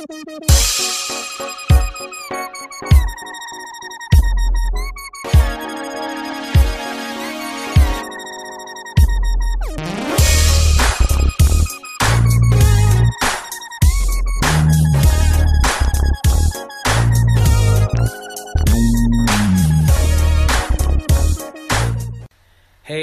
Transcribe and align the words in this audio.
Hey, 0.00 0.08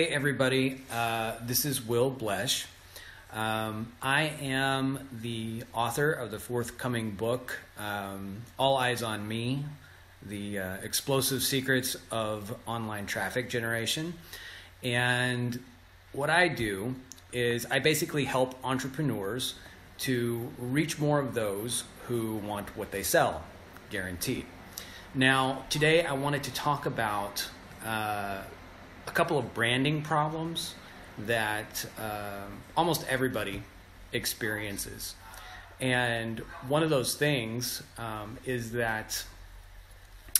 everybody. 0.08 0.82
Uh, 0.92 1.34
this 1.46 1.64
is 1.64 1.86
Will 1.86 2.10
Blesch. 2.10 2.66
Um, 3.34 3.92
I 4.02 4.34
am 4.42 5.08
the 5.22 5.64
author 5.74 6.12
of 6.12 6.32
the 6.32 6.40
forthcoming 6.40 7.12
book, 7.12 7.60
um, 7.78 8.42
All 8.58 8.78
Eyes 8.78 9.04
on 9.04 9.28
Me 9.28 9.66
The 10.26 10.60
uh, 10.60 10.76
Explosive 10.78 11.44
Secrets 11.44 11.98
of 12.10 12.56
Online 12.66 13.06
Traffic 13.06 13.50
Generation. 13.50 14.14
And 14.84 15.60
what 16.14 16.30
I 16.30 16.48
do 16.48 16.96
is 17.34 17.66
I 17.66 17.80
basically 17.80 18.26
help 18.26 18.56
entrepreneurs 18.64 19.56
to 20.00 20.50
reach 20.58 21.00
more 21.00 21.20
of 21.20 21.34
those 21.34 21.84
who 22.08 22.36
want 22.38 22.76
what 22.78 22.92
they 22.92 23.04
sell, 23.04 23.44
guaranteed. 23.90 24.46
Now, 25.14 25.66
today 25.70 26.06
I 26.06 26.14
wanted 26.14 26.44
to 26.44 26.54
talk 26.54 26.86
about. 26.86 27.50
Uh, 27.86 28.42
a 29.08 29.12
couple 29.12 29.38
of 29.38 29.54
branding 29.54 30.02
problems 30.02 30.76
that 31.20 31.86
uh, 32.00 32.44
almost 32.76 33.06
everybody 33.10 33.64
experiences. 34.14 35.16
And 35.80 36.40
one 36.68 36.84
of 36.84 36.90
those 36.90 37.16
things 37.16 37.84
um, 37.98 38.38
is 38.46 38.72
that 38.74 39.24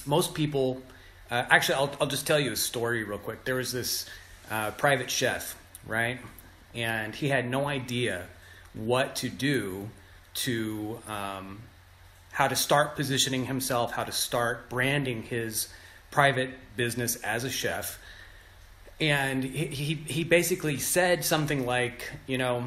most 0.06 0.34
people, 0.34 0.82
uh, 1.30 1.46
actually, 1.50 1.76
I'll, 1.76 1.92
I'll 2.02 2.08
just 2.08 2.26
tell 2.26 2.40
you 2.40 2.52
a 2.52 2.56
story 2.56 3.04
real 3.04 3.20
quick. 3.20 3.44
There 3.44 3.56
was 3.56 3.72
this 3.72 4.08
uh, 4.50 4.72
private 4.72 5.12
chef, 5.12 5.58
right? 5.86 6.20
And 6.74 7.14
he 7.14 7.30
had 7.30 7.50
no 7.50 7.68
idea 7.68 8.26
what 8.74 9.16
to 9.18 9.30
do 9.30 9.90
to 10.36 11.00
um, 11.08 11.60
how 12.32 12.48
to 12.48 12.56
start 12.56 12.96
positioning 12.96 13.46
himself, 13.46 13.92
how 13.92 14.04
to 14.04 14.12
start 14.12 14.70
branding 14.70 15.24
his 15.24 15.70
private 16.12 16.52
business 16.76 17.16
as 17.18 17.44
a 17.44 17.50
chef 17.50 18.00
and 19.00 19.44
he, 19.44 19.94
he, 19.94 20.24
basically 20.24 20.78
said 20.78 21.24
something 21.24 21.66
like, 21.66 22.12
you 22.26 22.38
know, 22.38 22.64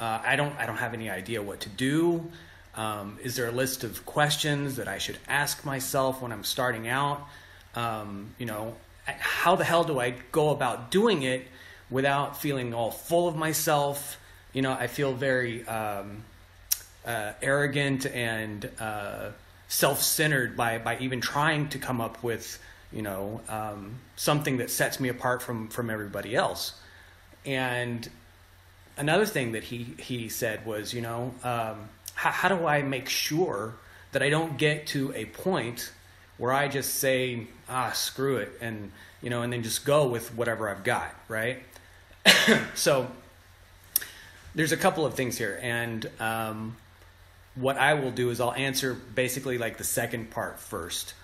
uh, 0.00 0.20
I 0.24 0.34
don't 0.34 0.56
I 0.58 0.66
don't 0.66 0.78
have 0.78 0.94
any 0.94 1.08
idea 1.08 1.40
what 1.40 1.60
to 1.60 1.68
do. 1.68 2.30
Um, 2.74 3.18
is 3.22 3.36
there 3.36 3.46
a 3.46 3.52
list 3.52 3.84
of 3.84 4.04
questions 4.04 4.76
that 4.76 4.88
I 4.88 4.98
should 4.98 5.18
ask 5.28 5.64
myself 5.64 6.20
when 6.20 6.32
I'm 6.32 6.42
starting 6.42 6.88
out? 6.88 7.28
Um, 7.76 8.34
you 8.38 8.46
know, 8.46 8.74
how 9.04 9.54
the 9.54 9.64
hell 9.64 9.84
do 9.84 10.00
I 10.00 10.14
go 10.32 10.50
about 10.50 10.90
doing 10.90 11.22
it 11.22 11.46
without 11.90 12.40
feeling 12.40 12.74
all 12.74 12.90
full 12.90 13.28
of 13.28 13.36
myself? 13.36 14.18
You 14.52 14.62
know, 14.62 14.72
I 14.72 14.88
feel 14.88 15.12
very 15.12 15.66
um, 15.68 16.24
uh, 17.06 17.32
arrogant 17.40 18.06
and 18.06 18.68
uh, 18.80 19.30
self-centered 19.68 20.56
by 20.56 20.78
by 20.78 20.98
even 20.98 21.20
trying 21.20 21.68
to 21.68 21.78
come 21.78 22.00
up 22.00 22.20
with 22.24 22.58
you 22.92 23.02
know, 23.02 23.40
um, 23.48 23.96
something 24.16 24.58
that 24.58 24.70
sets 24.70 25.00
me 25.00 25.08
apart 25.08 25.42
from 25.42 25.68
from 25.68 25.90
everybody 25.90 26.34
else. 26.34 26.74
And 27.44 28.08
another 28.96 29.26
thing 29.26 29.52
that 29.52 29.64
he 29.64 29.94
he 29.98 30.28
said 30.28 30.66
was, 30.66 30.92
you 30.92 31.00
know, 31.00 31.34
um, 31.42 31.88
how, 32.14 32.30
how 32.30 32.48
do 32.48 32.66
I 32.66 32.82
make 32.82 33.08
sure 33.08 33.74
that 34.12 34.22
I 34.22 34.30
don't 34.30 34.58
get 34.58 34.86
to 34.88 35.12
a 35.14 35.24
point 35.24 35.90
where 36.38 36.52
I 36.52 36.68
just 36.68 36.94
say, 36.94 37.46
ah, 37.68 37.92
screw 37.92 38.36
it, 38.36 38.52
and 38.60 38.92
you 39.22 39.30
know, 39.30 39.42
and 39.42 39.52
then 39.52 39.62
just 39.62 39.84
go 39.84 40.06
with 40.08 40.34
whatever 40.34 40.68
I've 40.68 40.84
got, 40.84 41.14
right? 41.28 41.62
so 42.74 43.10
there's 44.54 44.72
a 44.72 44.76
couple 44.76 45.06
of 45.06 45.14
things 45.14 45.38
here, 45.38 45.58
and 45.62 46.08
um, 46.20 46.76
what 47.54 47.76
I 47.78 47.94
will 47.94 48.10
do 48.10 48.30
is 48.30 48.40
I'll 48.40 48.52
answer 48.52 48.94
basically 48.94 49.58
like 49.58 49.78
the 49.78 49.84
second 49.84 50.30
part 50.30 50.58
first 50.58 51.14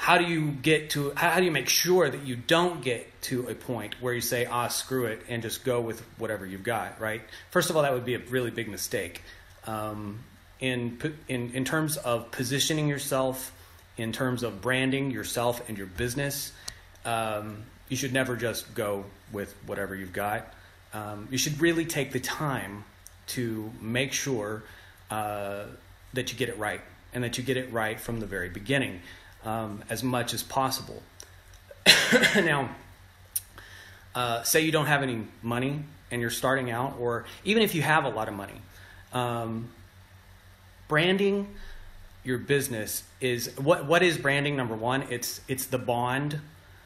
how 0.00 0.16
do 0.16 0.24
you 0.24 0.50
get 0.50 0.88
to 0.88 1.12
how 1.14 1.38
do 1.38 1.44
you 1.44 1.50
make 1.50 1.68
sure 1.68 2.08
that 2.08 2.22
you 2.22 2.34
don't 2.34 2.80
get 2.80 3.06
to 3.20 3.46
a 3.48 3.54
point 3.54 4.00
where 4.00 4.14
you 4.14 4.22
say 4.22 4.46
ah 4.46 4.66
screw 4.66 5.04
it 5.04 5.20
and 5.28 5.42
just 5.42 5.62
go 5.62 5.78
with 5.78 6.00
whatever 6.16 6.46
you've 6.46 6.62
got 6.62 6.98
right? 6.98 7.20
First 7.50 7.68
of 7.68 7.76
all 7.76 7.82
that 7.82 7.92
would 7.92 8.06
be 8.06 8.14
a 8.14 8.18
really 8.18 8.50
big 8.50 8.66
mistake. 8.68 9.22
Um, 9.66 10.20
in, 10.58 10.98
in 11.28 11.50
in 11.52 11.64
terms 11.66 11.98
of 11.98 12.30
positioning 12.30 12.88
yourself 12.88 13.52
in 13.98 14.10
terms 14.10 14.42
of 14.42 14.62
branding 14.62 15.10
yourself 15.10 15.68
and 15.68 15.76
your 15.76 15.86
business 15.86 16.52
um, 17.04 17.62
you 17.90 17.96
should 17.96 18.14
never 18.14 18.36
just 18.36 18.74
go 18.74 19.04
with 19.32 19.54
whatever 19.66 19.94
you've 19.94 20.14
got. 20.14 20.50
Um, 20.94 21.28
you 21.30 21.36
should 21.36 21.60
really 21.60 21.84
take 21.84 22.10
the 22.12 22.20
time 22.20 22.84
to 23.28 23.70
make 23.82 24.14
sure 24.14 24.62
uh, 25.10 25.64
that 26.14 26.32
you 26.32 26.38
get 26.38 26.48
it 26.48 26.58
right 26.58 26.80
and 27.12 27.22
that 27.22 27.36
you 27.36 27.44
get 27.44 27.58
it 27.58 27.70
right 27.70 28.00
from 28.00 28.18
the 28.18 28.26
very 28.26 28.48
beginning 28.48 29.00
um, 29.44 29.82
as 29.88 30.02
much 30.02 30.34
as 30.34 30.42
possible. 30.42 31.02
now, 32.36 32.70
uh, 34.14 34.42
say 34.42 34.60
you 34.60 34.72
don't 34.72 34.86
have 34.86 35.02
any 35.02 35.26
money 35.42 35.80
and 36.10 36.20
you're 36.20 36.30
starting 36.30 36.70
out, 36.70 36.96
or 36.98 37.24
even 37.44 37.62
if 37.62 37.74
you 37.74 37.82
have 37.82 38.04
a 38.04 38.08
lot 38.08 38.28
of 38.28 38.34
money, 38.34 38.60
um, 39.12 39.68
branding 40.88 41.46
your 42.24 42.38
business 42.38 43.02
is 43.20 43.56
what 43.58 43.86
what 43.86 44.02
is 44.02 44.18
branding 44.18 44.56
number 44.56 44.74
one 44.74 45.02
it's 45.10 45.40
it's 45.48 45.66
the 45.66 45.78
bond 45.78 46.38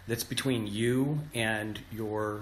that's 0.07 0.23
between 0.23 0.67
you 0.67 1.21
and 1.35 1.81
your 1.93 2.41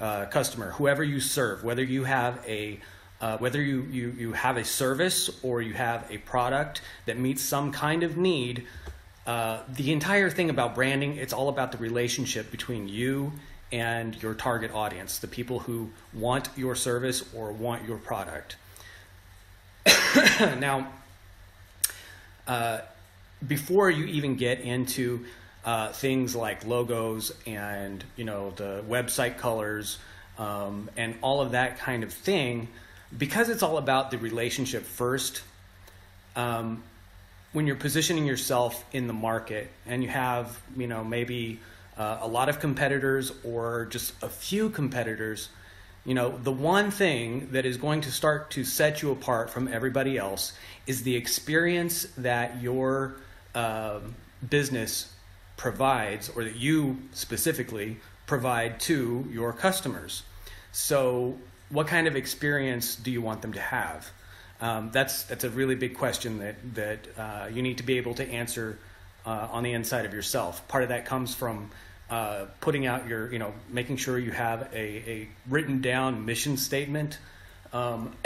uh, 0.00 0.26
customer 0.26 0.72
whoever 0.72 1.02
you 1.02 1.20
serve 1.20 1.64
whether 1.64 1.82
you 1.82 2.04
have 2.04 2.42
a 2.46 2.78
uh, 3.20 3.38
whether 3.38 3.62
you, 3.62 3.82
you 3.90 4.14
you 4.18 4.32
have 4.32 4.56
a 4.56 4.64
service 4.64 5.30
or 5.42 5.62
you 5.62 5.72
have 5.72 6.04
a 6.10 6.18
product 6.18 6.82
that 7.06 7.18
meets 7.18 7.42
some 7.42 7.72
kind 7.72 8.02
of 8.02 8.16
need 8.16 8.66
uh, 9.26 9.60
the 9.68 9.92
entire 9.92 10.30
thing 10.30 10.50
about 10.50 10.74
branding, 10.74 11.16
it's 11.16 11.32
all 11.32 11.48
about 11.48 11.72
the 11.72 11.78
relationship 11.78 12.50
between 12.50 12.88
you 12.88 13.32
and 13.72 14.20
your 14.22 14.34
target 14.34 14.72
audience, 14.72 15.18
the 15.18 15.26
people 15.26 15.60
who 15.60 15.90
want 16.12 16.48
your 16.56 16.74
service 16.74 17.24
or 17.34 17.52
want 17.52 17.88
your 17.88 17.96
product. 17.96 18.56
now, 20.58 20.88
uh, 22.46 22.80
before 23.46 23.90
you 23.90 24.04
even 24.04 24.36
get 24.36 24.60
into 24.60 25.24
uh, 25.64 25.88
things 25.92 26.36
like 26.36 26.64
logos 26.66 27.32
and 27.46 28.04
you 28.16 28.24
know 28.24 28.50
the 28.56 28.84
website 28.88 29.38
colors 29.38 29.98
um, 30.38 30.90
and 30.96 31.14
all 31.22 31.40
of 31.40 31.52
that 31.52 31.78
kind 31.78 32.04
of 32.04 32.12
thing, 32.12 32.68
because 33.16 33.48
it's 33.48 33.62
all 33.62 33.78
about 33.78 34.10
the 34.10 34.18
relationship 34.18 34.84
first. 34.84 35.42
Um, 36.36 36.82
when 37.54 37.68
you're 37.68 37.76
positioning 37.76 38.26
yourself 38.26 38.84
in 38.92 39.06
the 39.06 39.12
market 39.12 39.70
and 39.86 40.02
you 40.02 40.08
have, 40.08 40.60
you 40.76 40.88
know, 40.88 41.04
maybe 41.04 41.60
uh, 41.96 42.18
a 42.20 42.28
lot 42.28 42.48
of 42.48 42.58
competitors 42.58 43.32
or 43.44 43.86
just 43.86 44.12
a 44.22 44.28
few 44.28 44.68
competitors, 44.68 45.48
you 46.04 46.14
know, 46.14 46.36
the 46.36 46.50
one 46.50 46.90
thing 46.90 47.48
that 47.52 47.64
is 47.64 47.76
going 47.76 48.00
to 48.00 48.10
start 48.10 48.50
to 48.50 48.64
set 48.64 49.02
you 49.02 49.12
apart 49.12 49.50
from 49.50 49.68
everybody 49.68 50.18
else 50.18 50.52
is 50.88 51.04
the 51.04 51.14
experience 51.14 52.06
that 52.18 52.60
your 52.60 53.14
uh, 53.54 54.00
business 54.50 55.12
provides, 55.56 56.28
or 56.30 56.42
that 56.42 56.56
you 56.56 56.98
specifically 57.12 57.96
provide 58.26 58.80
to 58.80 59.28
your 59.30 59.52
customers. 59.52 60.24
So, 60.72 61.38
what 61.70 61.86
kind 61.86 62.08
of 62.08 62.16
experience 62.16 62.96
do 62.96 63.12
you 63.12 63.22
want 63.22 63.42
them 63.42 63.52
to 63.52 63.60
have? 63.60 64.10
Um, 64.64 64.88
that's 64.94 65.24
that's 65.24 65.44
a 65.44 65.50
really 65.50 65.74
big 65.74 65.94
question 65.98 66.38
that 66.38 66.74
that 66.74 66.98
uh, 67.18 67.48
you 67.52 67.60
need 67.60 67.76
to 67.76 67.82
be 67.82 67.98
able 67.98 68.14
to 68.14 68.26
answer 68.26 68.78
uh, 69.26 69.48
on 69.50 69.62
the 69.62 69.72
inside 69.72 70.06
of 70.06 70.14
yourself. 70.14 70.66
Part 70.68 70.82
of 70.82 70.88
that 70.88 71.04
comes 71.04 71.34
from 71.34 71.70
uh, 72.08 72.46
putting 72.62 72.86
out 72.86 73.06
your, 73.06 73.30
you 73.30 73.38
know, 73.38 73.52
making 73.68 73.98
sure 73.98 74.18
you 74.18 74.30
have 74.30 74.70
a, 74.72 74.76
a 74.76 75.28
written 75.50 75.82
down 75.82 76.24
mission 76.24 76.56
statement. 76.56 77.18
Um, 77.74 78.16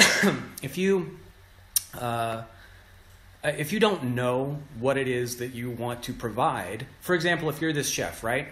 if 0.63 0.79
you 0.79 1.19
uh, 1.95 2.43
if 3.43 3.73
you 3.73 3.81
don't 3.81 4.15
know 4.15 4.61
what 4.79 4.97
it 4.97 5.09
is 5.09 5.39
that 5.39 5.57
you 5.57 5.71
want 5.71 6.05
to 6.05 6.13
provide, 6.13 6.87
for 7.01 7.17
example, 7.17 7.49
if 7.49 7.61
you're 7.61 7.73
this 7.73 7.91
chef, 7.91 8.23
right? 8.23 8.47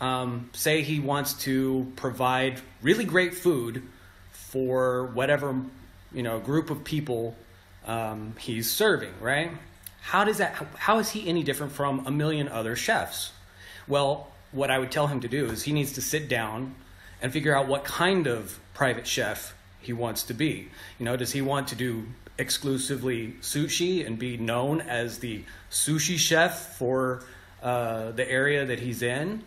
Um, 0.00 0.50
say 0.52 0.82
he 0.82 1.00
wants 1.00 1.34
to 1.44 1.92
provide 1.96 2.60
really 2.80 3.04
great 3.04 3.34
food 3.34 3.82
for 4.30 5.06
whatever 5.06 5.64
you 6.14 6.22
know 6.22 6.38
group 6.38 6.70
of 6.70 6.84
people 6.84 7.36
um, 7.86 8.34
he's 8.38 8.70
serving, 8.70 9.12
right? 9.20 9.50
How 10.00 10.24
does 10.24 10.38
that? 10.38 10.54
How 10.76 10.98
is 10.98 11.10
he 11.10 11.28
any 11.28 11.42
different 11.42 11.72
from 11.72 12.06
a 12.06 12.10
million 12.10 12.48
other 12.48 12.76
chefs? 12.76 13.32
Well, 13.88 14.28
what 14.52 14.70
I 14.70 14.78
would 14.78 14.90
tell 14.90 15.06
him 15.06 15.20
to 15.20 15.28
do 15.28 15.46
is 15.46 15.62
he 15.62 15.72
needs 15.72 15.92
to 15.92 16.02
sit 16.02 16.28
down 16.28 16.74
and 17.20 17.32
figure 17.32 17.56
out 17.56 17.68
what 17.68 17.84
kind 17.84 18.26
of 18.26 18.58
private 18.74 19.06
chef 19.06 19.54
he 19.80 19.92
wants 19.92 20.24
to 20.24 20.34
be. 20.34 20.68
You 20.98 21.04
know, 21.04 21.16
does 21.16 21.32
he 21.32 21.40
want 21.40 21.68
to 21.68 21.74
do 21.74 22.06
exclusively 22.38 23.34
sushi 23.40 24.06
and 24.06 24.18
be 24.18 24.36
known 24.36 24.80
as 24.80 25.18
the 25.18 25.44
sushi 25.70 26.18
chef 26.18 26.76
for 26.76 27.24
uh, 27.62 28.10
the 28.12 28.28
area 28.28 28.64
that 28.66 28.80
he's 28.80 29.02
in? 29.02 29.42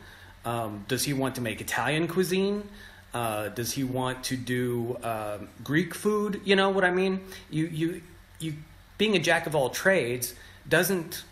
Um, 0.45 0.85
does 0.87 1.03
he 1.03 1.13
want 1.13 1.35
to 1.35 1.41
make 1.41 1.59
Italian 1.61 2.07
cuisine? 2.07 2.69
Uh, 3.15 3.47
does 3.47 3.71
he 3.71 3.85
want 3.85 4.25
to 4.25 4.35
do 4.35 4.97
uh, 5.01 5.37
Greek 5.63 5.95
food? 5.95 6.41
You 6.43 6.57
know 6.57 6.69
what 6.69 6.83
I 6.83 6.91
mean? 6.91 7.21
You 7.49 7.67
you 7.67 8.01
you 8.39 8.53
being 8.97 9.15
a 9.15 9.19
jack 9.19 9.47
of 9.47 9.55
all 9.55 9.69
trades 9.69 10.35
doesn't 10.67 11.23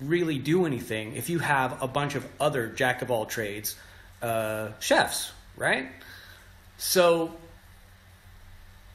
really 0.00 0.38
do 0.38 0.66
anything 0.66 1.14
if 1.14 1.30
you 1.30 1.38
have 1.38 1.80
a 1.80 1.86
bunch 1.86 2.16
of 2.16 2.26
other 2.40 2.66
jack 2.66 3.02
of 3.02 3.12
all 3.12 3.24
trades 3.24 3.76
uh, 4.20 4.70
chefs, 4.80 5.30
right? 5.56 5.86
So, 6.76 7.36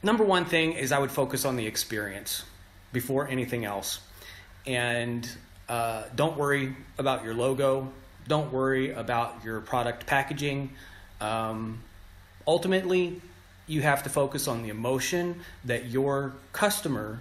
number 0.02 0.22
one 0.22 0.44
thing 0.44 0.72
is 0.72 0.92
I 0.92 0.98
would 0.98 1.10
focus 1.10 1.46
on 1.46 1.56
the 1.56 1.66
experience 1.66 2.44
before 2.92 3.26
anything 3.26 3.64
else. 3.64 4.00
And 4.66 5.26
uh, 5.66 6.02
don't 6.14 6.36
worry 6.36 6.76
about 6.98 7.24
your 7.24 7.32
logo, 7.32 7.90
don't 8.28 8.52
worry 8.52 8.92
about 8.92 9.44
your 9.44 9.62
product 9.62 10.04
packaging. 10.06 10.72
Um, 11.22 11.80
ultimately, 12.46 13.20
you 13.66 13.82
have 13.82 14.02
to 14.02 14.10
focus 14.10 14.46
on 14.48 14.62
the 14.62 14.68
emotion 14.68 15.40
that 15.64 15.86
your 15.86 16.34
customer 16.52 17.20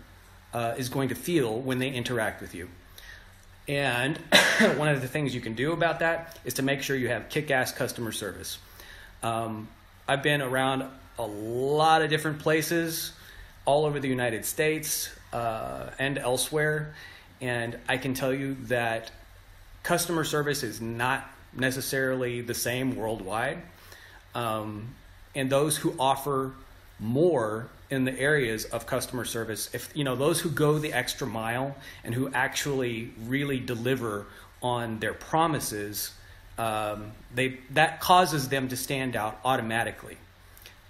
uh, 0.53 0.75
is 0.77 0.89
going 0.89 1.09
to 1.09 1.15
feel 1.15 1.59
when 1.59 1.79
they 1.79 1.89
interact 1.89 2.41
with 2.41 2.53
you. 2.53 2.69
And 3.67 4.17
one 4.75 4.89
of 4.89 5.01
the 5.01 5.07
things 5.07 5.33
you 5.33 5.41
can 5.41 5.53
do 5.53 5.71
about 5.71 5.99
that 5.99 6.37
is 6.43 6.55
to 6.55 6.61
make 6.61 6.81
sure 6.81 6.95
you 6.95 7.07
have 7.07 7.29
kick 7.29 7.49
ass 7.49 7.71
customer 7.71 8.11
service. 8.11 8.57
Um, 9.21 9.69
I've 10.07 10.21
been 10.21 10.41
around 10.41 10.83
a 11.17 11.25
lot 11.25 12.01
of 12.01 12.09
different 12.09 12.39
places 12.39 13.13
all 13.65 13.85
over 13.85 13.99
the 13.99 14.09
United 14.09 14.45
States 14.45 15.09
uh, 15.31 15.89
and 15.97 16.17
elsewhere, 16.17 16.93
and 17.39 17.77
I 17.87 17.97
can 17.97 18.13
tell 18.13 18.33
you 18.33 18.57
that 18.63 19.11
customer 19.83 20.25
service 20.25 20.63
is 20.63 20.81
not 20.81 21.29
necessarily 21.55 22.41
the 22.41 22.53
same 22.53 22.95
worldwide. 22.95 23.61
Um, 24.35 24.95
and 25.35 25.49
those 25.49 25.77
who 25.77 25.93
offer 25.99 26.53
more 26.99 27.67
in 27.89 28.05
the 28.05 28.19
areas 28.19 28.65
of 28.65 28.85
customer 28.85 29.25
service 29.25 29.69
if 29.73 29.89
you 29.93 30.03
know 30.03 30.15
those 30.15 30.39
who 30.39 30.49
go 30.49 30.79
the 30.79 30.93
extra 30.93 31.27
mile 31.27 31.75
and 32.03 32.13
who 32.15 32.29
actually 32.33 33.11
really 33.25 33.59
deliver 33.59 34.25
on 34.61 34.99
their 34.99 35.13
promises 35.13 36.11
um, 36.57 37.11
they 37.33 37.57
that 37.71 37.99
causes 37.99 38.49
them 38.49 38.67
to 38.69 38.77
stand 38.77 39.15
out 39.15 39.39
automatically. 39.43 40.17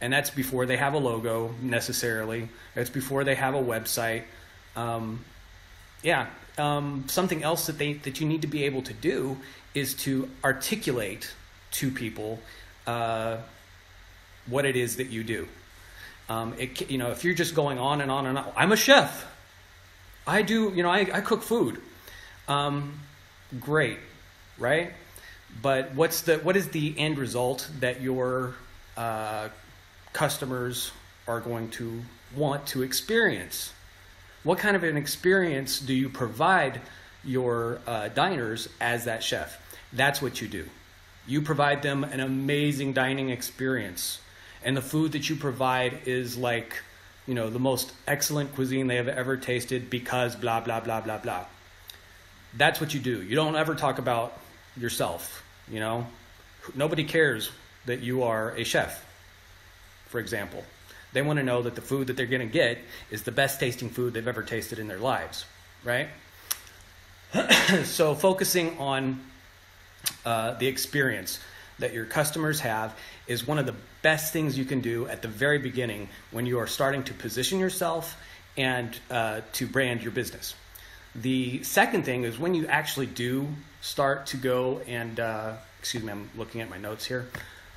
And 0.01 0.11
that's 0.11 0.29
before 0.29 0.65
they 0.65 0.75
have 0.75 0.93
a 0.93 0.97
logo 0.97 1.55
necessarily. 1.61 2.49
It's 2.75 2.89
before 2.89 3.23
they 3.23 3.35
have 3.35 3.55
a 3.55 3.61
website. 3.61 4.23
Um, 4.75 5.23
yeah 6.01 6.27
um, 6.57 7.05
something 7.07 7.43
else 7.43 7.67
that 7.67 7.77
they 7.77 7.93
that 7.93 8.19
you 8.19 8.27
need 8.27 8.41
to 8.41 8.47
be 8.47 8.63
able 8.63 8.81
to 8.83 8.93
do 8.93 9.37
is 9.73 9.93
to 9.93 10.29
articulate 10.43 11.33
to 11.71 11.89
people 11.89 12.39
uh, 12.85 13.37
what 14.47 14.65
it 14.65 14.75
is 14.75 14.97
that 14.97 15.07
you 15.07 15.23
do 15.23 15.47
um, 16.29 16.53
it, 16.57 16.89
you 16.89 16.97
know, 16.97 17.11
if 17.11 17.23
you're 17.23 17.33
just 17.33 17.55
going 17.55 17.79
on 17.79 18.01
and 18.01 18.09
on 18.09 18.25
and 18.25 18.37
on, 18.37 18.51
I'm 18.55 18.71
a 18.71 18.77
chef. 18.77 19.29
I 20.25 20.41
do, 20.41 20.71
you 20.73 20.83
know, 20.83 20.89
I, 20.89 20.99
I 20.99 21.21
cook 21.21 21.43
food. 21.43 21.81
Um, 22.47 22.99
great, 23.59 23.99
right? 24.57 24.93
But 25.61 25.93
what's 25.95 26.21
the 26.21 26.37
what 26.37 26.55
is 26.55 26.69
the 26.69 26.97
end 26.97 27.17
result 27.17 27.69
that 27.79 28.01
your 28.01 28.55
uh, 28.95 29.49
customers 30.13 30.91
are 31.27 31.41
going 31.41 31.69
to 31.71 32.01
want 32.35 32.65
to 32.67 32.83
experience? 32.83 33.73
What 34.43 34.57
kind 34.57 34.75
of 34.75 34.83
an 34.83 34.97
experience 34.97 35.79
do 35.79 35.93
you 35.93 36.09
provide 36.09 36.81
your 37.23 37.79
uh, 37.85 38.07
diners 38.09 38.69
as 38.81 39.05
that 39.05 39.23
chef? 39.23 39.59
That's 39.91 40.21
what 40.21 40.41
you 40.41 40.47
do. 40.47 40.67
You 41.27 41.41
provide 41.41 41.81
them 41.81 42.03
an 42.03 42.19
amazing 42.19 42.93
dining 42.93 43.29
experience 43.29 44.19
and 44.63 44.75
the 44.75 44.81
food 44.81 45.13
that 45.13 45.29
you 45.29 45.35
provide 45.35 46.01
is 46.05 46.37
like, 46.37 46.81
you 47.27 47.33
know, 47.33 47.49
the 47.49 47.59
most 47.59 47.91
excellent 48.07 48.53
cuisine 48.55 48.87
they 48.87 48.97
have 48.97 49.07
ever 49.07 49.37
tasted 49.37 49.89
because 49.89 50.35
blah, 50.35 50.59
blah, 50.59 50.79
blah, 50.79 51.01
blah, 51.01 51.17
blah. 51.17 51.45
That's 52.55 52.79
what 52.79 52.93
you 52.93 52.99
do. 52.99 53.21
You 53.21 53.35
don't 53.35 53.55
ever 53.55 53.75
talk 53.75 53.97
about 53.97 54.37
yourself, 54.77 55.43
you 55.69 55.79
know? 55.79 56.05
Nobody 56.75 57.03
cares 57.03 57.51
that 57.85 58.01
you 58.01 58.23
are 58.23 58.51
a 58.51 58.63
chef, 58.63 59.05
for 60.07 60.19
example. 60.19 60.63
They 61.13 61.21
want 61.21 61.37
to 61.37 61.43
know 61.43 61.61
that 61.63 61.75
the 61.75 61.81
food 61.81 62.07
that 62.07 62.17
they're 62.17 62.25
going 62.25 62.47
to 62.47 62.53
get 62.53 62.79
is 63.11 63.23
the 63.23 63.31
best 63.31 63.59
tasting 63.59 63.89
food 63.89 64.13
they've 64.13 64.27
ever 64.27 64.43
tasted 64.43 64.79
in 64.79 64.87
their 64.87 64.99
lives, 64.99 65.45
right? 65.83 66.07
so, 67.83 68.15
focusing 68.15 68.77
on 68.79 69.19
uh, 70.25 70.53
the 70.55 70.67
experience 70.67 71.39
that 71.79 71.93
your 71.93 72.05
customers 72.05 72.59
have 72.59 72.97
is 73.27 73.47
one 73.47 73.59
of 73.59 73.65
the 73.65 73.75
best 74.01 74.33
things 74.33 74.57
you 74.57 74.65
can 74.65 74.81
do 74.81 75.07
at 75.07 75.21
the 75.21 75.27
very 75.27 75.59
beginning 75.59 76.09
when 76.31 76.45
you 76.45 76.59
are 76.59 76.67
starting 76.67 77.03
to 77.03 77.13
position 77.13 77.59
yourself 77.59 78.17
and 78.57 78.99
uh, 79.09 79.41
to 79.53 79.65
brand 79.67 80.03
your 80.03 80.11
business. 80.11 80.55
The 81.15 81.63
second 81.63 82.05
thing 82.05 82.23
is 82.23 82.39
when 82.39 82.53
you 82.53 82.67
actually 82.67 83.05
do 83.07 83.47
start 83.81 84.27
to 84.27 84.37
go 84.37 84.81
and 84.87 85.19
uh, 85.19 85.53
excuse 85.79 86.03
me, 86.03 86.11
I'm 86.11 86.29
looking 86.37 86.61
at 86.61 86.69
my 86.69 86.77
notes 86.77 87.05
here. 87.05 87.27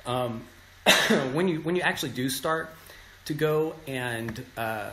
Um, 0.05 0.43
when 1.33 1.47
you 1.47 1.59
when 1.61 1.75
you 1.75 1.81
actually 1.81 2.11
do 2.11 2.29
start 2.29 2.69
to 3.25 3.33
go 3.33 3.75
and 3.85 4.43
uh, 4.55 4.91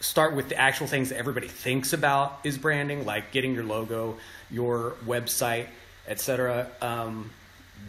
start 0.00 0.34
with 0.34 0.48
the 0.48 0.56
actual 0.56 0.86
things 0.86 1.08
that 1.08 1.18
everybody 1.18 1.48
thinks 1.48 1.92
about 1.92 2.38
is 2.44 2.58
branding, 2.58 3.06
like 3.06 3.32
getting 3.32 3.54
your 3.54 3.64
logo, 3.64 4.18
your 4.50 4.94
website, 5.06 5.66
etc. 6.08 6.68
Um, 6.80 7.30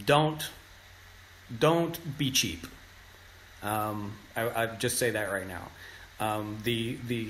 don't 0.06 0.48
don't 1.58 1.98
be 2.18 2.30
cheap. 2.30 2.66
Um, 3.62 4.12
I, 4.36 4.62
I 4.62 4.66
just 4.66 4.98
say 4.98 5.10
that 5.10 5.32
right 5.32 5.48
now. 5.48 5.68
Um, 6.20 6.58
the 6.62 6.96
the 7.06 7.28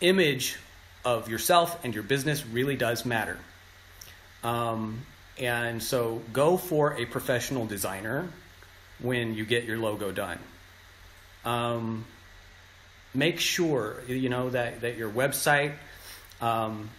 image 0.00 0.56
of 1.04 1.28
yourself 1.28 1.84
and 1.84 1.94
your 1.94 2.02
business 2.02 2.46
really 2.46 2.76
does 2.76 3.04
matter. 3.04 3.38
Um, 4.42 5.02
and 5.38 5.82
so 5.82 6.22
go 6.32 6.56
for 6.56 6.94
a 6.94 7.04
professional 7.06 7.66
designer 7.66 8.28
when 9.00 9.34
you 9.34 9.44
get 9.44 9.64
your 9.64 9.78
logo 9.78 10.10
done. 10.10 10.38
Um, 11.44 12.04
make 13.14 13.40
sure 13.40 14.02
you 14.06 14.28
know 14.28 14.50
that, 14.50 14.80
that 14.80 14.96
your 14.96 15.10
website 15.10 15.72
um, 16.40 16.90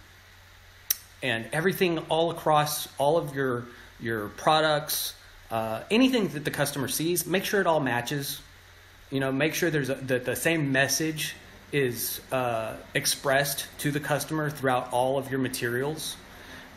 and 1.22 1.46
everything 1.52 1.98
all 2.08 2.30
across 2.30 2.88
all 2.98 3.16
of 3.16 3.34
your 3.34 3.66
your 4.00 4.28
products, 4.28 5.14
uh, 5.50 5.82
anything 5.90 6.28
that 6.28 6.44
the 6.44 6.50
customer 6.50 6.88
sees, 6.88 7.26
make 7.26 7.44
sure 7.44 7.60
it 7.60 7.66
all 7.66 7.80
matches. 7.80 8.40
You 9.10 9.20
know, 9.20 9.32
make 9.32 9.54
sure 9.54 9.70
there's 9.70 9.90
a, 9.90 9.94
that 9.94 10.24
the 10.24 10.36
same 10.36 10.72
message 10.72 11.34
is 11.72 12.20
uh, 12.32 12.76
expressed 12.94 13.66
to 13.78 13.90
the 13.90 14.00
customer 14.00 14.50
throughout 14.50 14.92
all 14.92 15.18
of 15.18 15.30
your 15.30 15.40
materials. 15.40 16.16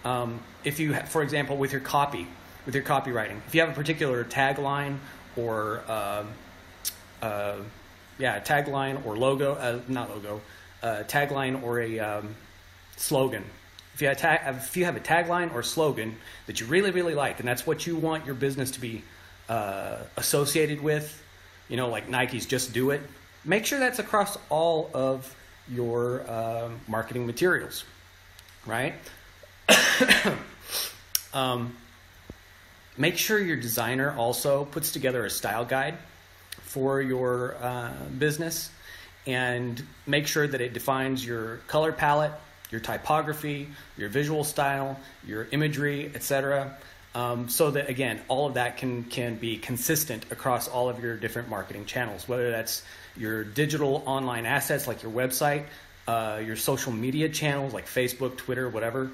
Um, 0.04 0.40
if 0.64 0.80
you, 0.80 0.94
for 0.94 1.24
example, 1.24 1.58
with 1.58 1.72
your 1.72 1.82
copy, 1.82 2.28
with 2.66 2.76
your 2.76 2.84
copywriting, 2.84 3.38
if 3.48 3.56
you 3.56 3.62
have 3.62 3.70
a 3.70 3.74
particular 3.74 4.24
tagline 4.24 4.98
or 5.36 5.84
uh, 5.88 6.24
uh, 7.22 7.56
yeah, 8.18 8.40
tagline 8.40 9.06
or 9.06 9.16
logo, 9.16 9.54
uh, 9.54 9.80
not 9.88 10.10
logo, 10.10 10.42
uh, 10.82 11.04
tagline 11.08 11.64
or 11.64 11.80
a 11.80 12.00
um, 12.00 12.36
slogan 12.98 13.44
if 13.94 14.02
you, 14.02 14.10
if 14.10 14.78
you 14.78 14.86
have 14.86 14.96
a 14.96 15.00
tagline 15.00 15.54
or 15.54 15.62
slogan 15.64 16.16
that 16.48 16.60
you 16.60 16.66
really, 16.66 16.92
really 16.92 17.14
like, 17.14 17.40
and 17.40 17.48
that's 17.48 17.68
what 17.68 17.86
you 17.86 17.96
want 17.96 18.26
your 18.26 18.36
business 18.36 18.72
to 18.72 18.82
be 18.82 19.04
uh, 19.50 19.98
associated 20.18 20.82
with, 20.82 21.22
you 21.70 21.78
know, 21.78 21.90
like 21.90 22.10
Nike's 22.10 22.46
Just 22.46 22.74
Do 22.74 22.90
It, 22.90 23.02
make 23.46 23.66
sure 23.66 23.80
that's 23.80 24.00
across 24.00 24.38
all 24.50 24.90
of 24.94 25.36
your 25.70 26.22
uh, 26.28 26.70
marketing 26.88 27.26
materials, 27.26 27.84
right? 28.66 28.94
um, 31.34 31.76
make 32.98 33.18
sure 33.18 33.40
your 33.40 33.58
designer 33.58 34.16
also 34.18 34.66
puts 34.66 34.92
together 34.92 35.26
a 35.26 35.30
style 35.30 35.66
guide 35.66 35.98
for 36.62 37.02
your 37.02 37.56
uh, 37.62 37.92
business 38.18 38.72
and 39.26 39.82
make 40.06 40.28
sure 40.28 40.48
that 40.48 40.60
it 40.60 40.74
defines 40.74 41.26
your 41.26 41.58
color 41.68 41.92
palette 41.92 42.34
your 42.74 42.82
typography, 42.82 43.70
your 43.98 44.10
visual 44.10 44.44
style, 44.44 45.00
your 45.26 45.48
imagery, 45.52 46.12
etc. 46.16 46.76
Um, 47.14 47.48
so 47.48 47.70
that 47.70 47.88
again, 47.88 48.20
all 48.28 48.48
of 48.48 48.56
that 48.56 48.78
can 48.78 49.04
can 49.04 49.36
be 49.36 49.58
consistent 49.58 50.26
across 50.32 50.68
all 50.68 50.90
of 50.90 51.02
your 51.02 51.16
different 51.16 51.50
marketing 51.50 51.86
channels, 51.86 52.28
whether 52.28 52.50
that's 52.50 52.82
your 53.16 53.44
digital 53.44 54.02
online 54.08 54.48
assets 54.48 54.88
like 54.88 55.04
your 55.04 55.12
website, 55.12 55.66
uh, 56.08 56.42
your 56.44 56.56
social 56.56 56.92
media 56.92 57.30
channels 57.30 57.74
like 57.74 57.86
Facebook, 57.86 58.36
Twitter, 58.38 58.68
whatever. 58.68 59.12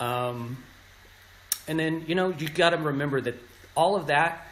Um, 0.00 0.56
and 1.68 1.78
then 1.78 2.04
you 2.08 2.14
know 2.14 2.30
you 2.30 2.48
got 2.48 2.70
to 2.70 2.78
remember 2.78 3.20
that 3.20 3.34
all 3.76 3.94
of 3.94 4.06
that 4.06 4.46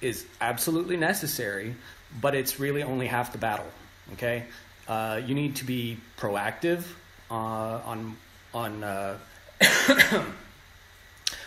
is 0.00 0.24
absolutely 0.40 0.96
necessary, 0.96 1.74
but 2.20 2.36
it's 2.36 2.60
really 2.60 2.84
only 2.84 3.08
half 3.08 3.32
the 3.32 3.38
battle. 3.38 3.66
Okay, 4.12 4.44
uh, 4.86 5.20
you 5.26 5.34
need 5.34 5.56
to 5.56 5.64
be 5.64 5.98
proactive 6.16 6.84
on 7.34 8.16
on 8.52 8.84
uh, 8.84 9.18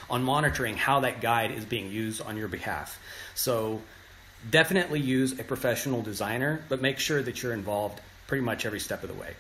on 0.10 0.24
monitoring 0.24 0.76
how 0.76 1.02
that 1.02 1.22
guide 1.22 1.52
is 1.52 1.66
being 1.66 1.92
used 1.92 2.22
on 2.22 2.38
your 2.38 2.48
behalf. 2.48 3.00
So 3.36 3.82
definitely 4.50 5.00
use 5.00 5.40
a 5.40 5.44
professional 5.44 6.02
designer, 6.02 6.62
but 6.70 6.82
make 6.82 7.00
sure 7.00 7.22
that 7.22 7.42
you're 7.42 7.54
involved 7.54 8.00
pretty 8.28 8.44
much 8.44 8.66
every 8.66 8.80
step 8.80 9.04
of 9.04 9.10
the 9.10 9.16
way. 9.16 9.34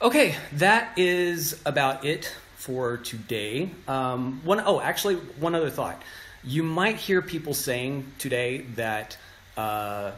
Okay, 0.00 0.34
that 0.54 0.98
is 0.98 1.60
about 1.64 2.04
it 2.04 2.34
for 2.56 2.96
today. 2.96 3.70
Um, 3.86 4.40
one, 4.44 4.60
oh, 4.64 4.80
actually, 4.80 5.14
one 5.14 5.54
other 5.54 5.70
thought. 5.70 6.02
You 6.44 6.64
might 6.64 6.96
hear 6.96 7.22
people 7.22 7.54
saying 7.54 8.06
today 8.18 8.62
that 8.74 9.16
uh, 9.56 10.10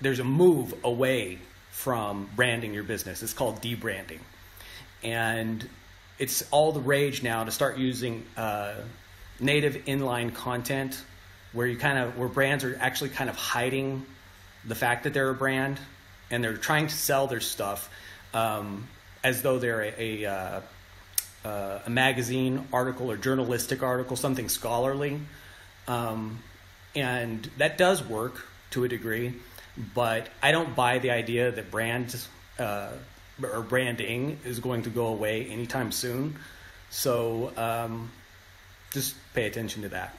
there's 0.00 0.18
a 0.18 0.24
move 0.24 0.74
away 0.82 1.38
from 1.82 2.30
branding 2.36 2.72
your 2.72 2.84
business. 2.84 3.24
It's 3.24 3.32
called 3.32 3.60
debranding. 3.60 4.20
And 5.02 5.68
it's 6.16 6.44
all 6.52 6.70
the 6.70 6.78
rage 6.78 7.24
now 7.24 7.42
to 7.42 7.50
start 7.50 7.76
using 7.76 8.24
uh, 8.36 8.74
native 9.40 9.74
inline 9.86 10.32
content 10.32 11.02
where 11.52 11.66
you 11.66 11.76
kind 11.76 11.98
of 11.98 12.16
where 12.16 12.28
brands 12.28 12.62
are 12.62 12.78
actually 12.80 13.10
kind 13.10 13.28
of 13.28 13.34
hiding 13.34 14.06
the 14.64 14.76
fact 14.76 15.02
that 15.02 15.12
they're 15.12 15.30
a 15.30 15.34
brand 15.34 15.80
and 16.30 16.44
they're 16.44 16.56
trying 16.56 16.86
to 16.86 16.94
sell 16.94 17.26
their 17.26 17.40
stuff 17.40 17.90
um, 18.32 18.86
as 19.24 19.42
though 19.42 19.58
they're 19.58 19.82
a, 19.82 19.94
a, 19.98 20.24
uh, 20.24 20.60
uh, 21.44 21.80
a, 21.84 21.90
magazine 21.90 22.64
article 22.72 23.10
or 23.10 23.16
journalistic 23.16 23.82
article, 23.82 24.14
something 24.14 24.48
scholarly. 24.48 25.18
Um, 25.88 26.38
and 26.94 27.50
that 27.58 27.76
does 27.76 28.04
work 28.04 28.46
to 28.70 28.84
a 28.84 28.88
degree, 28.88 29.34
but 29.94 30.28
I 30.42 30.52
don't 30.52 30.74
buy 30.74 30.98
the 30.98 31.10
idea 31.10 31.50
that 31.50 31.70
brands 31.70 32.28
uh, 32.58 32.90
or 33.42 33.62
branding 33.62 34.38
is 34.44 34.60
going 34.60 34.82
to 34.82 34.90
go 34.90 35.06
away 35.06 35.46
anytime 35.46 35.92
soon. 35.92 36.36
So 36.90 37.52
um, 37.56 38.10
just 38.90 39.14
pay 39.34 39.46
attention 39.46 39.82
to 39.82 39.88
that. 39.90 40.14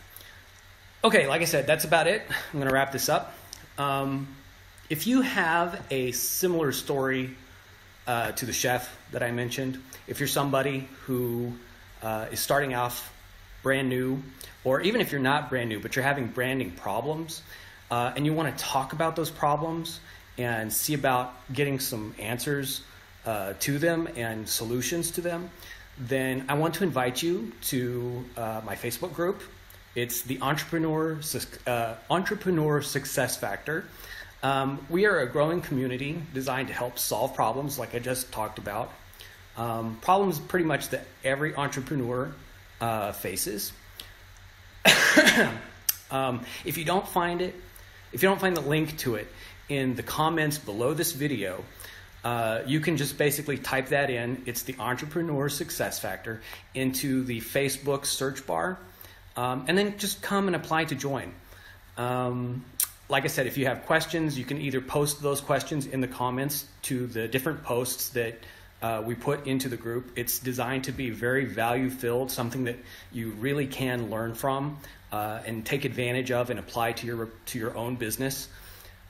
Okay, 1.04 1.28
like 1.28 1.42
I 1.42 1.46
said, 1.46 1.68
that's 1.68 1.86
about 1.86 2.08
it. 2.08 2.24
I'm 2.30 2.60
going 2.60 2.68
to 2.68 2.74
wrap 2.74 2.92
this 2.92 3.10
up. 3.10 3.36
Um, 3.78 4.28
if 4.90 5.08
you 5.08 5.22
have 5.22 5.84
a 5.92 6.12
similar 6.12 6.72
story 6.72 7.36
uh, 8.08 8.32
to 8.34 8.46
the 8.46 8.54
chef 8.54 8.98
that 9.12 9.24
I 9.24 9.32
mentioned, 9.32 9.82
if 10.08 10.20
you're 10.20 10.28
somebody 10.28 10.88
who 11.06 11.54
uh, 12.02 12.28
is 12.32 12.40
starting 12.40 12.74
off 12.74 13.14
brand 13.64 13.90
new, 13.90 14.22
or 14.64 14.82
even 14.82 15.02
if 15.02 15.12
you're 15.12 15.22
not 15.22 15.50
brand 15.50 15.70
new, 15.70 15.80
but 15.80 15.96
you're 15.96 16.04
having 16.04 16.28
branding 16.28 16.72
problems, 16.72 17.42
uh, 17.94 18.12
and 18.16 18.26
you 18.26 18.34
want 18.34 18.58
to 18.58 18.64
talk 18.64 18.92
about 18.94 19.16
those 19.16 19.30
problems 19.30 20.00
and 20.40 20.74
see 20.74 20.96
about 20.96 21.36
getting 21.54 21.80
some 21.80 22.16
answers 22.18 22.82
uh, 23.28 23.54
to 23.60 23.78
them 23.78 24.10
and 24.16 24.50
solutions 24.50 25.12
to 25.12 25.22
them, 25.22 25.48
then 26.00 26.44
I 26.50 26.56
want 26.56 26.74
to 26.76 26.84
invite 26.84 27.22
you 27.22 27.52
to 27.66 28.26
uh, 28.36 28.62
my 28.66 28.74
Facebook 28.74 29.14
group. 29.14 29.44
It's 29.94 30.24
the 30.24 30.42
Entrepreneur, 30.42 31.20
uh, 31.68 31.94
Entrepreneur 32.10 32.82
Success 32.82 33.38
Factor. 33.38 33.86
Um, 34.42 34.84
we 34.90 35.06
are 35.06 35.20
a 35.20 35.28
growing 35.28 35.62
community 35.62 36.20
designed 36.34 36.70
to 36.70 36.74
help 36.74 36.98
solve 36.98 37.36
problems 37.36 37.78
like 37.78 37.94
I 37.94 38.00
just 38.00 38.32
talked 38.32 38.58
about. 38.58 38.92
Um, 39.56 40.00
problems 40.02 40.40
pretty 40.40 40.66
much 40.66 40.90
that 40.90 41.06
every 41.24 41.56
entrepreneur 41.56 42.34
uh, 42.82 43.12
faces. 43.12 43.72
um, 46.10 46.42
if 46.66 46.80
you 46.80 46.86
don't 46.86 47.08
find 47.08 47.40
it, 47.40 47.54
if 48.14 48.22
you 48.22 48.30
don't 48.30 48.40
find 48.40 48.56
the 48.56 48.62
link 48.62 48.98
to 49.00 49.16
it 49.16 49.28
in 49.70 49.96
the 49.96 50.04
comments 50.04 50.58
below 50.58 50.94
this 50.94 51.12
video, 51.12 51.64
uh, 52.24 52.62
you 52.66 52.80
can 52.80 52.96
just 52.96 53.18
basically 53.18 53.58
type 53.58 53.88
that 53.90 54.10
in. 54.10 54.44
It's 54.46 54.64
the 54.64 54.76
Entrepreneur 54.80 55.50
Success 55.50 56.00
Factor 56.00 56.42
into 56.74 57.24
the 57.24 57.42
Facebook 57.42 58.06
search 58.06 58.46
bar, 58.46 58.78
um, 59.36 59.66
and 59.68 59.78
then 59.78 59.98
just 59.98 60.22
come 60.22 60.48
and 60.48 60.56
apply 60.56 60.86
to 60.86 60.96
join. 60.96 61.34
Um, 61.98 62.64
like 63.10 63.26
I 63.26 63.28
said, 63.28 63.48
if 63.48 63.58
you 63.58 63.66
have 63.66 63.86
questions, 63.86 64.38
you 64.38 64.46
can 64.46 64.62
either 64.62 64.80
post 64.80 65.22
those 65.22 65.42
questions 65.42 65.86
in 65.86 66.00
the 66.00 66.08
comments 66.08 66.66
to 66.84 67.08
the 67.08 67.28
different 67.28 67.64
posts 67.64 68.10
that 68.10 68.40
uh, 68.82 69.02
we 69.06 69.16
put 69.16 69.48
into 69.48 69.70
the 69.70 69.78
group. 69.78 70.12
It's 70.16 70.40
designed 70.40 70.86
to 70.86 70.92
be 70.92 71.10
very 71.10 71.46
value 71.46 71.90
filled, 71.90 72.32
something 72.32 72.66
that 72.66 72.78
you 73.12 73.32
really 73.32 73.68
can 73.68 74.10
learn 74.10 74.34
from 74.34 74.78
uh, 75.14 75.40
and 75.46 75.64
take 75.64 75.86
advantage 75.86 76.32
of 76.32 76.50
and 76.50 76.60
apply 76.60 76.92
to 76.92 77.06
your 77.06 77.30
to 77.46 77.60
your 77.60 77.78
own 77.78 77.96
business. 77.96 78.50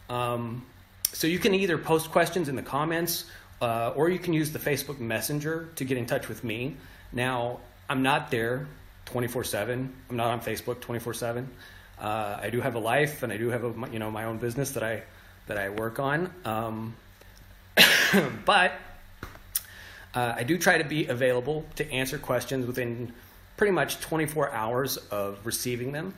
Um, 0.09 0.65
so 1.13 1.27
you 1.27 1.39
can 1.39 1.55
either 1.55 1.77
post 1.77 2.11
questions 2.11 2.49
in 2.49 2.57
the 2.57 2.61
comments 2.61 3.25
uh, 3.61 3.93
or 3.95 4.09
you 4.09 4.19
can 4.19 4.33
use 4.33 4.51
the 4.51 4.59
Facebook 4.59 4.99
Messenger 4.99 5.69
to 5.77 5.85
get 5.85 5.97
in 5.97 6.05
touch 6.05 6.27
with 6.27 6.43
me. 6.43 6.75
Now, 7.13 7.61
I'm 7.87 8.03
not 8.03 8.29
there 8.31 8.67
24 9.05 9.45
7. 9.45 9.93
I'm 10.09 10.15
not 10.17 10.27
on 10.27 10.41
Facebook 10.41 10.81
24 10.81 11.13
7. 11.13 11.49
Uh, 11.97 12.37
I 12.41 12.49
do 12.49 12.59
have 12.59 12.75
a 12.75 12.79
life, 12.79 13.23
and 13.23 13.31
I 13.31 13.37
do 13.37 13.49
have 13.49 13.63
a 13.63 13.73
you 13.89 13.99
know 13.99 14.11
my 14.11 14.25
own 14.25 14.39
business 14.39 14.71
that 14.71 14.83
I 14.83 15.03
that 15.47 15.57
I 15.57 15.69
work 15.69 15.99
on. 15.99 16.29
Um, 16.43 16.95
but 18.45 18.73
uh, 20.13 20.33
I 20.35 20.43
do 20.43 20.57
try 20.57 20.79
to 20.79 20.83
be 20.83 21.07
available 21.07 21.65
to 21.77 21.89
answer 21.89 22.17
questions 22.17 22.65
within 22.65 23.13
pretty 23.57 23.71
much 23.71 23.99
24 24.01 24.51
hours 24.51 24.97
of 24.97 25.39
receiving 25.45 25.91
them. 25.91 26.13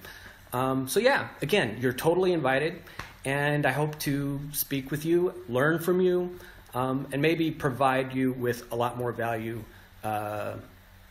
Um, 0.53 0.87
so 0.87 0.99
yeah, 0.99 1.27
again, 1.41 1.77
you're 1.81 1.93
totally 1.93 2.31
invited, 2.33 2.81
and 3.25 3.65
I 3.65 3.71
hope 3.71 3.99
to 3.99 4.39
speak 4.53 4.91
with 4.91 5.05
you, 5.05 5.33
learn 5.49 5.79
from 5.79 5.99
you, 5.99 6.39
um, 6.73 7.07
and 7.11 7.21
maybe 7.21 7.51
provide 7.51 8.13
you 8.13 8.33
with 8.33 8.71
a 8.71 8.75
lot 8.75 8.97
more 8.97 9.11
value 9.11 9.63
uh, 10.03 10.53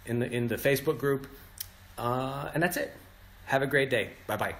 in 0.06 0.18
the 0.18 0.30
in 0.30 0.48
the 0.48 0.56
Facebook 0.56 0.98
group. 0.98 1.26
Uh, 1.98 2.50
and 2.54 2.62
that's 2.62 2.76
it. 2.76 2.92
Have 3.46 3.62
a 3.62 3.66
great 3.66 3.90
day. 3.90 4.10
Bye 4.26 4.36
bye. 4.36 4.54